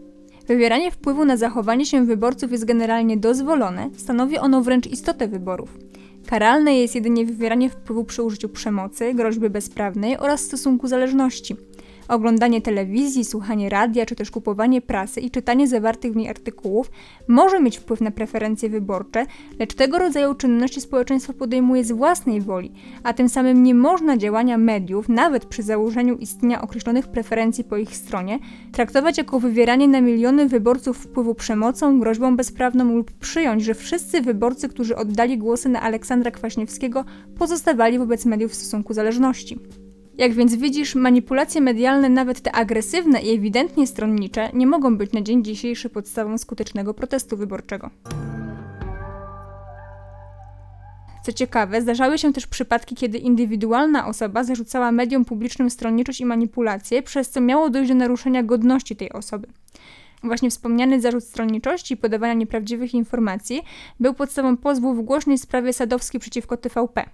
Wywieranie 0.50 0.91
wpływu 0.91 1.25
na 1.25 1.38
zachowanie 1.38 1.86
się 1.86 2.06
wyborców 2.06 2.51
jest 2.51 2.65
generalnie 2.65 3.18
dozwolone, 3.18 3.89
stanowi 3.98 4.38
ono 4.38 4.62
wręcz 4.62 4.88
istotę 4.88 5.27
wyborów. 5.27 5.77
Karalne 6.25 6.77
jest 6.77 6.96
jedynie 6.96 7.25
wywieranie 7.25 7.70
wpływu 7.70 8.03
przy 8.03 8.24
użyciu 8.24 8.50
przemocy, 8.50 9.13
groźby 9.13 9.50
bezprawnej 9.50 10.18
oraz 10.18 10.41
stosunku 10.41 10.88
zależności– 10.88 11.56
Oglądanie 12.09 12.61
telewizji, 12.61 13.25
słuchanie 13.25 13.69
radia 13.69 14.05
czy 14.05 14.15
też 14.15 14.31
kupowanie 14.31 14.81
prasy 14.81 15.19
i 15.19 15.31
czytanie 15.31 15.67
zawartych 15.67 16.13
w 16.13 16.15
niej 16.15 16.29
artykułów 16.29 16.91
może 17.27 17.59
mieć 17.59 17.77
wpływ 17.77 18.01
na 18.01 18.11
preferencje 18.11 18.69
wyborcze, 18.69 19.25
lecz 19.59 19.73
tego 19.73 19.99
rodzaju 19.99 20.35
czynności 20.35 20.81
społeczeństwo 20.81 21.33
podejmuje 21.33 21.83
z 21.83 21.91
własnej 21.91 22.41
woli, 22.41 22.71
a 23.03 23.13
tym 23.13 23.29
samym 23.29 23.63
nie 23.63 23.75
można 23.75 24.17
działania 24.17 24.57
mediów, 24.57 25.09
nawet 25.09 25.45
przy 25.45 25.63
założeniu 25.63 26.17
istnienia 26.17 26.61
określonych 26.61 27.07
preferencji 27.07 27.63
po 27.63 27.77
ich 27.77 27.95
stronie, 27.95 28.39
traktować 28.71 29.17
jako 29.17 29.39
wywieranie 29.39 29.87
na 29.87 30.01
miliony 30.01 30.47
wyborców 30.47 30.97
wpływu 30.97 31.35
przemocą, 31.35 31.99
groźbą 31.99 32.37
bezprawną 32.37 32.95
lub 32.95 33.11
przyjąć, 33.11 33.63
że 33.63 33.73
wszyscy 33.73 34.21
wyborcy, 34.21 34.69
którzy 34.69 34.95
oddali 34.95 35.37
głosy 35.37 35.69
na 35.69 35.81
Aleksandra 35.81 36.31
Kwaśniewskiego, 36.31 37.05
pozostawali 37.37 37.99
wobec 37.99 38.25
mediów 38.25 38.51
w 38.51 38.55
stosunku 38.55 38.93
zależności. 38.93 39.59
Jak 40.19 40.33
więc 40.33 40.55
widzisz, 40.55 40.95
manipulacje 40.95 41.61
medialne, 41.61 42.09
nawet 42.09 42.41
te 42.41 42.51
agresywne 42.51 43.21
i 43.21 43.35
ewidentnie 43.35 43.88
stronnicze, 43.88 44.49
nie 44.53 44.67
mogą 44.67 44.97
być 44.97 45.11
na 45.11 45.21
dzień 45.21 45.43
dzisiejszy 45.43 45.89
podstawą 45.89 46.38
skutecznego 46.38 46.93
protestu 46.93 47.38
wyborczego. 47.38 47.89
Co 51.25 51.33
ciekawe, 51.33 51.81
zdarzały 51.81 52.17
się 52.17 52.33
też 52.33 52.47
przypadki, 52.47 52.95
kiedy 52.95 53.17
indywidualna 53.17 54.07
osoba 54.07 54.43
zarzucała 54.43 54.91
mediom 54.91 55.25
publicznym 55.25 55.69
stronniczość 55.69 56.21
i 56.21 56.25
manipulację, 56.25 57.01
przez 57.01 57.29
co 57.29 57.41
miało 57.41 57.69
dojść 57.69 57.89
do 57.89 57.95
naruszenia 57.95 58.43
godności 58.43 58.95
tej 58.95 59.11
osoby. 59.11 59.47
Właśnie 60.23 60.49
wspomniany 60.49 61.01
zarzut 61.01 61.23
stronniczości 61.23 61.93
i 61.93 61.97
podawania 61.97 62.33
nieprawdziwych 62.33 62.93
informacji 62.93 63.61
był 63.99 64.13
podstawą 64.13 64.57
pozwu 64.57 64.93
w 64.93 65.01
głośnej 65.01 65.38
sprawie 65.38 65.73
Sadowski 65.73 66.19
przeciwko 66.19 66.57
TVP. 66.57 67.09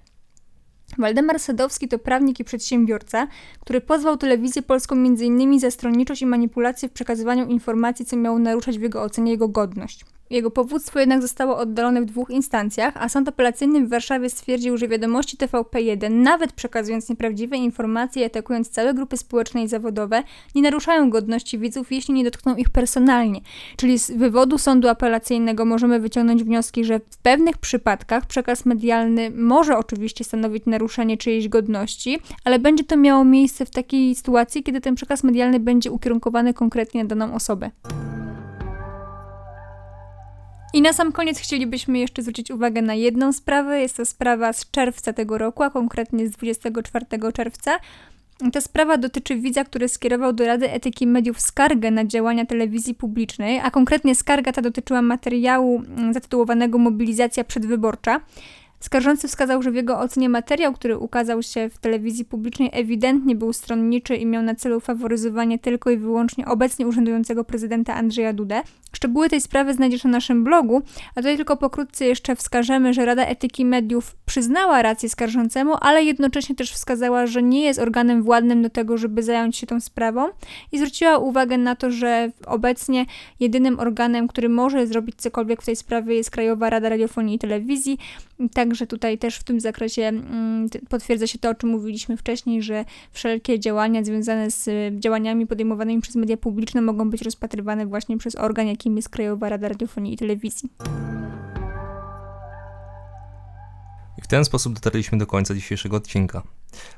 Waldemar 0.97 1.39
Sadowski 1.39 1.87
to 1.87 1.99
prawnik 1.99 2.39
i 2.39 2.43
przedsiębiorca, 2.43 3.27
który 3.59 3.81
pozwał 3.81 4.17
telewizję 4.17 4.61
polską 4.61 4.95
m.in. 4.95 5.59
za 5.59 5.71
stronniczość 5.71 6.21
i 6.21 6.25
manipulację 6.25 6.89
w 6.89 6.91
przekazywaniu 6.91 7.45
informacji, 7.45 8.05
co 8.05 8.17
miało 8.17 8.39
naruszać 8.39 8.79
w 8.79 8.81
jego 8.81 9.01
ocenie 9.01 9.31
jego 9.31 9.47
godność. 9.47 10.14
Jego 10.29 10.51
powództwo 10.51 11.00
jednak 11.00 11.22
zostało 11.22 11.58
oddalone 11.58 12.01
w 12.01 12.05
dwóch 12.05 12.29
instancjach, 12.29 12.94
a 12.98 13.10
sąd 13.10 13.29
apelacyjny 13.29 13.86
w 13.86 13.89
Warszawie 13.89 14.29
stwierdził, 14.29 14.77
że 14.77 14.88
wiadomości 14.88 15.38
TVP1, 15.38 16.12
nawet 16.12 16.53
przekazując 16.53 17.10
nieprawdziwe 17.10 17.58
informacje 17.58 18.22
i 18.22 18.25
atakując 18.25 18.70
całe 18.70 18.94
grupy 18.94 19.17
społeczne 19.17 19.63
i 19.63 19.67
zawodowe, 19.67 20.24
nie 20.55 20.62
naruszają 20.62 21.10
godności 21.10 21.60
widzów, 21.60 21.91
jeśli 21.91 22.13
nie 22.13 22.24
dotkną 22.24 22.55
ich 22.55 22.70
personalnie. 22.70 23.41
Czyli 23.77 24.00
z 24.00 24.12
wywodu 24.12 24.58
sądu 24.58 24.88
apelacyjnego 24.88 25.65
możemy 25.65 26.00
wyciągnąć 26.00 26.44
wnioski, 26.44 26.86
że 26.86 27.00
w 27.00 27.17
pewnych 27.17 27.58
przypadkach 27.58 28.25
przekaz 28.25 28.65
medialny 28.65 29.32
może 29.32 29.77
oczywiście 29.77 30.24
stanowić 30.24 30.65
naruszenie 30.65 31.17
czyjejś 31.17 31.50
godności, 31.50 32.20
ale 32.44 32.60
będzie 32.60 32.84
to 32.84 32.98
miało 32.98 33.24
miejsce 33.24 33.65
w 33.65 33.72
takiej 33.72 34.15
sytuacji, 34.15 34.63
kiedy 34.63 34.82
ten 34.82 34.96
przekaz 34.96 35.24
medialny 35.24 35.60
będzie 35.60 35.91
ukierunkowany 35.91 36.53
konkretnie 36.53 37.03
na 37.03 37.08
daną 37.08 37.34
osobę. 37.34 37.72
I 40.75 40.82
na 40.82 40.94
sam 40.94 41.12
koniec 41.12 41.39
chcielibyśmy 41.39 42.00
jeszcze 42.00 42.22
zwrócić 42.22 42.51
uwagę 42.51 42.82
na 42.82 42.94
jedną 42.94 43.34
sprawę. 43.34 43.82
Jest 43.82 43.98
to 43.98 44.05
sprawa 44.05 44.53
z 44.53 44.72
czerwca 44.72 45.13
tego 45.13 45.38
roku, 45.38 45.63
a 45.63 45.70
konkretnie 45.70 46.27
z 46.27 46.32
24 46.32 47.05
czerwca. 47.34 47.72
Ta 48.53 48.62
sprawa 48.62 48.98
dotyczy 48.98 49.36
widza, 49.36 49.63
który 49.63 49.89
skierował 49.89 50.34
do 50.34 50.46
Rady 50.46 50.72
Etyki 50.72 51.08
Mediów 51.08 51.41
skargę 51.41 51.91
na 51.91 52.05
działania 52.05 52.46
telewizji 52.46 52.96
publicznej, 52.96 53.60
a 53.60 53.72
konkretnie 53.72 54.15
skarga 54.15 54.51
ta 54.51 54.62
dotyczyła 54.62 55.01
materiału 55.01 55.84
mm, 55.98 56.13
zatytułowanego 56.13 56.77
Mobilizacja 56.77 57.44
przedwyborcza. 57.44 58.22
Skarżący 58.79 59.27
wskazał, 59.27 59.62
że 59.62 59.72
w 59.72 59.75
jego 59.75 60.00
ocenie 60.00 60.29
materiał, 60.29 60.74
który 60.74 60.98
ukazał 60.98 61.44
się 61.44 61.70
w 61.70 61.77
telewizji 61.77 62.25
publicznej, 62.25 62.70
ewidentnie 62.74 63.36
był 63.36 63.53
stronniczy 63.53 64.15
i 64.15 64.25
miał 64.25 64.44
na 64.44 64.55
celu 64.55 64.79
faworyzowanie 64.79 65.60
tylko 65.60 65.91
i 65.91 65.98
wyłącznie 65.98 66.46
obecnie 66.46 66.88
urzędującego 66.88 67.44
prezydenta 67.44 67.96
Andrzeja 67.96 68.34
Dudę. 68.34 68.62
Szczegóły 68.94 69.29
tej 69.29 69.41
sprawy 69.41 69.74
znajdziesz 69.74 70.03
na 70.03 70.10
naszym 70.10 70.44
blogu, 70.44 70.82
a 71.12 71.15
tutaj 71.15 71.36
tylko 71.36 71.58
pokrótce 71.58 72.05
jeszcze 72.05 72.36
wskażemy, 72.36 72.94
że 72.94 73.05
Rada 73.05 73.25
Etyki 73.25 73.65
Mediów 73.65 74.15
przyznała 74.25 74.82
rację 74.82 75.10
skarżącemu, 75.10 75.75
ale 75.82 76.03
jednocześnie 76.03 76.55
też 76.55 76.72
wskazała, 76.72 77.27
że 77.27 77.44
nie 77.44 77.62
jest 77.62 77.79
organem 77.79 78.24
władnym 78.24 78.62
do 78.62 78.70
tego, 78.70 78.98
żeby 78.98 79.24
zająć 79.24 79.58
się 79.58 79.67
tą 79.67 79.79
sprawą 79.79 80.27
i 80.72 80.77
zwróciła 80.77 81.17
uwagę 81.17 81.58
na 81.58 81.75
to, 81.75 81.91
że 81.91 82.32
obecnie 82.48 83.05
jedynym 83.39 83.79
organem, 83.79 84.27
który 84.27 84.50
może 84.50 84.88
zrobić 84.88 85.15
cokolwiek 85.15 85.62
w 85.62 85.65
tej 85.65 85.75
sprawie 85.75 86.15
jest 86.15 86.32
Krajowa 86.32 86.70
Rada 86.70 86.89
Radiofonii 86.89 87.36
i 87.36 87.39
Telewizji. 87.39 87.98
Także 88.65 88.88
tutaj 88.88 89.17
też 89.17 89.38
w 89.38 89.43
tym 89.43 89.60
zakresie 89.60 90.01
mm, 90.01 90.69
potwierdza 90.89 91.27
się 91.27 91.39
to, 91.39 91.50
o 91.50 91.55
czym 91.55 91.69
mówiliśmy 91.69 92.17
wcześniej, 92.17 92.62
że 92.62 92.86
wszelkie 93.12 93.60
działania 93.60 94.03
związane 94.03 94.51
z 94.51 94.69
działaniami 95.00 95.48
podejmowanymi 95.48 96.01
przez 96.01 96.15
media 96.15 96.38
publiczne 96.38 96.81
mogą 96.81 97.10
być 97.10 97.22
rozpatrywane 97.22 97.86
właśnie 97.86 98.17
przez 98.17 98.36
organ, 98.36 98.67
jakim 98.67 98.95
jest 98.95 99.10
Krajowa 99.10 99.50
Rada 99.50 99.69
Radiofonii 99.69 100.13
i 100.13 100.17
Telewizji. 100.17 100.69
W 104.25 104.27
ten 104.27 104.46
sposób 104.46 104.74
dotarliśmy 104.74 105.17
do 105.17 105.27
końca 105.27 105.55
dzisiejszego 105.55 105.98
odcinka. 105.98 106.44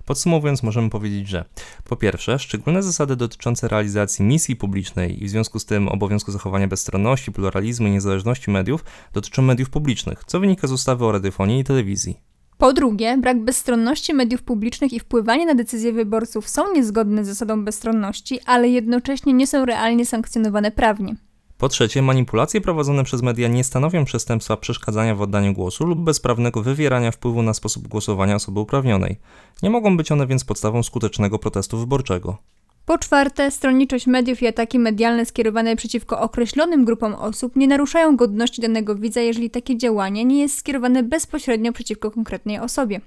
Podsumowując, 0.05 0.63
możemy 0.63 0.89
powiedzieć, 0.89 1.27
że 1.27 1.45
po 1.83 1.95
pierwsze, 1.95 2.39
szczególne 2.39 2.83
zasady 2.83 3.15
dotyczące 3.15 3.67
realizacji 3.67 4.25
misji 4.25 4.55
publicznej 4.55 5.23
i 5.23 5.25
w 5.25 5.29
związku 5.29 5.59
z 5.59 5.65
tym 5.65 5.87
obowiązku 5.87 6.31
zachowania 6.31 6.67
bezstronności, 6.67 7.31
pluralizmu 7.31 7.87
i 7.87 7.91
niezależności 7.91 8.51
mediów 8.51 8.83
dotyczą 9.13 9.41
mediów 9.41 9.69
publicznych, 9.69 10.23
co 10.25 10.39
wynika 10.39 10.67
z 10.67 10.71
ustawy 10.71 11.05
o 11.05 11.11
radiofonii 11.11 11.59
i 11.59 11.63
telewizji. 11.63 12.17
Po 12.57 12.73
drugie, 12.73 13.17
brak 13.17 13.43
bezstronności 13.43 14.13
mediów 14.13 14.43
publicznych 14.43 14.93
i 14.93 14.99
wpływanie 14.99 15.45
na 15.45 15.55
decyzje 15.55 15.93
wyborców 15.93 16.49
są 16.49 16.73
niezgodne 16.73 17.25
z 17.25 17.27
zasadą 17.27 17.65
bezstronności, 17.65 18.39
ale 18.45 18.69
jednocześnie 18.69 19.33
nie 19.33 19.47
są 19.47 19.65
realnie 19.65 20.05
sankcjonowane 20.05 20.71
prawnie. 20.71 21.15
Po 21.57 21.69
trzecie, 21.69 22.01
manipulacje 22.01 22.61
prowadzone 22.61 23.03
przez 23.03 23.21
media 23.21 23.47
nie 23.47 23.63
stanowią 23.63 24.05
przestępstwa 24.05 24.57
przeszkadzania 24.57 25.15
w 25.15 25.21
oddaniu 25.21 25.53
głosu 25.53 25.85
lub 25.85 25.99
bezprawnego 25.99 26.61
wywierania 26.63 27.11
wpływu 27.11 27.41
na 27.41 27.53
sposób 27.53 27.87
głosowania 27.87 28.35
osoby 28.35 28.59
uprawnionej. 28.59 29.17
Nie 29.63 29.69
mogą 29.69 29.97
być 29.97 30.11
one 30.11 30.27
więc 30.27 30.45
podstawą 30.45 30.83
skutecznego 30.83 31.39
protestu 31.39 31.77
wyborczego. 31.77 32.37
Po 32.85 32.97
czwarte, 32.97 33.51
stronniczość 33.51 34.07
mediów 34.07 34.41
i 34.41 34.47
ataki 34.47 34.79
medialne 34.79 35.25
skierowane 35.25 35.75
przeciwko 35.75 36.19
określonym 36.19 36.85
grupom 36.85 37.13
osób 37.13 37.55
nie 37.55 37.67
naruszają 37.67 38.15
godności 38.15 38.61
danego 38.61 38.95
widza, 38.95 39.21
jeżeli 39.21 39.49
takie 39.49 39.77
działanie 39.77 40.25
nie 40.25 40.41
jest 40.41 40.57
skierowane 40.57 41.03
bezpośrednio 41.03 41.73
przeciwko 41.73 42.11
konkretnej 42.11 42.59
osobie. 42.59 43.01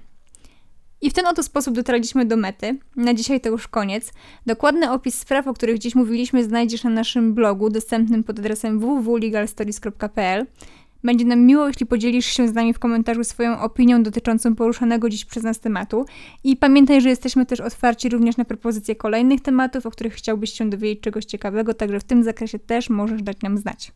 I 1.01 1.09
w 1.09 1.13
ten 1.13 1.25
oto 1.27 1.43
sposób 1.43 1.75
dotarliśmy 1.75 2.25
do 2.25 2.37
mety. 2.37 2.77
Na 2.95 3.13
dzisiaj 3.13 3.41
to 3.41 3.49
już 3.49 3.67
koniec. 3.67 4.13
Dokładny 4.45 4.91
opis 4.91 5.19
spraw, 5.19 5.47
o 5.47 5.53
których 5.53 5.79
dziś 5.79 5.95
mówiliśmy, 5.95 6.43
znajdziesz 6.43 6.83
na 6.83 6.89
naszym 6.89 7.33
blogu 7.33 7.69
dostępnym 7.69 8.23
pod 8.23 8.39
adresem 8.39 8.79
www.legalstories.pl. 8.79 10.45
Będzie 11.03 11.25
nam 11.25 11.39
miło, 11.39 11.67
jeśli 11.67 11.85
podzielisz 11.85 12.25
się 12.25 12.47
z 12.47 12.53
nami 12.53 12.73
w 12.73 12.79
komentarzu 12.79 13.23
swoją 13.23 13.59
opinią 13.59 14.03
dotyczącą 14.03 14.55
poruszanego 14.55 15.09
dziś 15.09 15.25
przez 15.25 15.43
nas 15.43 15.59
tematu. 15.59 16.05
I 16.43 16.57
pamiętaj, 16.57 17.01
że 17.01 17.09
jesteśmy 17.09 17.45
też 17.45 17.59
otwarci 17.59 18.09
również 18.09 18.37
na 18.37 18.45
propozycje 18.45 18.95
kolejnych 18.95 19.41
tematów, 19.41 19.85
o 19.85 19.91
których 19.91 20.13
chciałbyś 20.13 20.53
się 20.53 20.69
dowiedzieć 20.69 21.03
czegoś 21.03 21.25
ciekawego, 21.25 21.73
także 21.73 21.99
w 21.99 22.03
tym 22.03 22.23
zakresie 22.23 22.59
też 22.59 22.89
możesz 22.89 23.23
dać 23.23 23.41
nam 23.41 23.57
znać. 23.57 23.91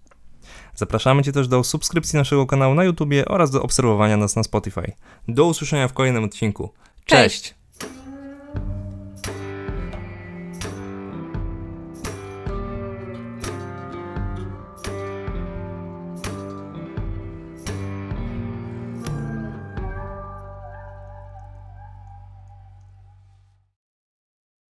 Zapraszamy 0.75 1.23
Cię 1.23 1.31
też 1.31 1.47
do 1.47 1.63
subskrypcji 1.63 2.17
naszego 2.17 2.45
kanału 2.45 2.73
na 2.73 2.83
YouTubie 2.83 3.25
oraz 3.25 3.51
do 3.51 3.63
obserwowania 3.63 4.17
nas 4.17 4.35
na 4.35 4.43
Spotify. 4.43 4.91
Do 5.27 5.45
usłyszenia 5.45 5.87
w 5.87 5.93
kolejnym 5.93 6.23
odcinku. 6.23 6.69
Cześć! 7.05 7.43
Cześć. 7.43 7.64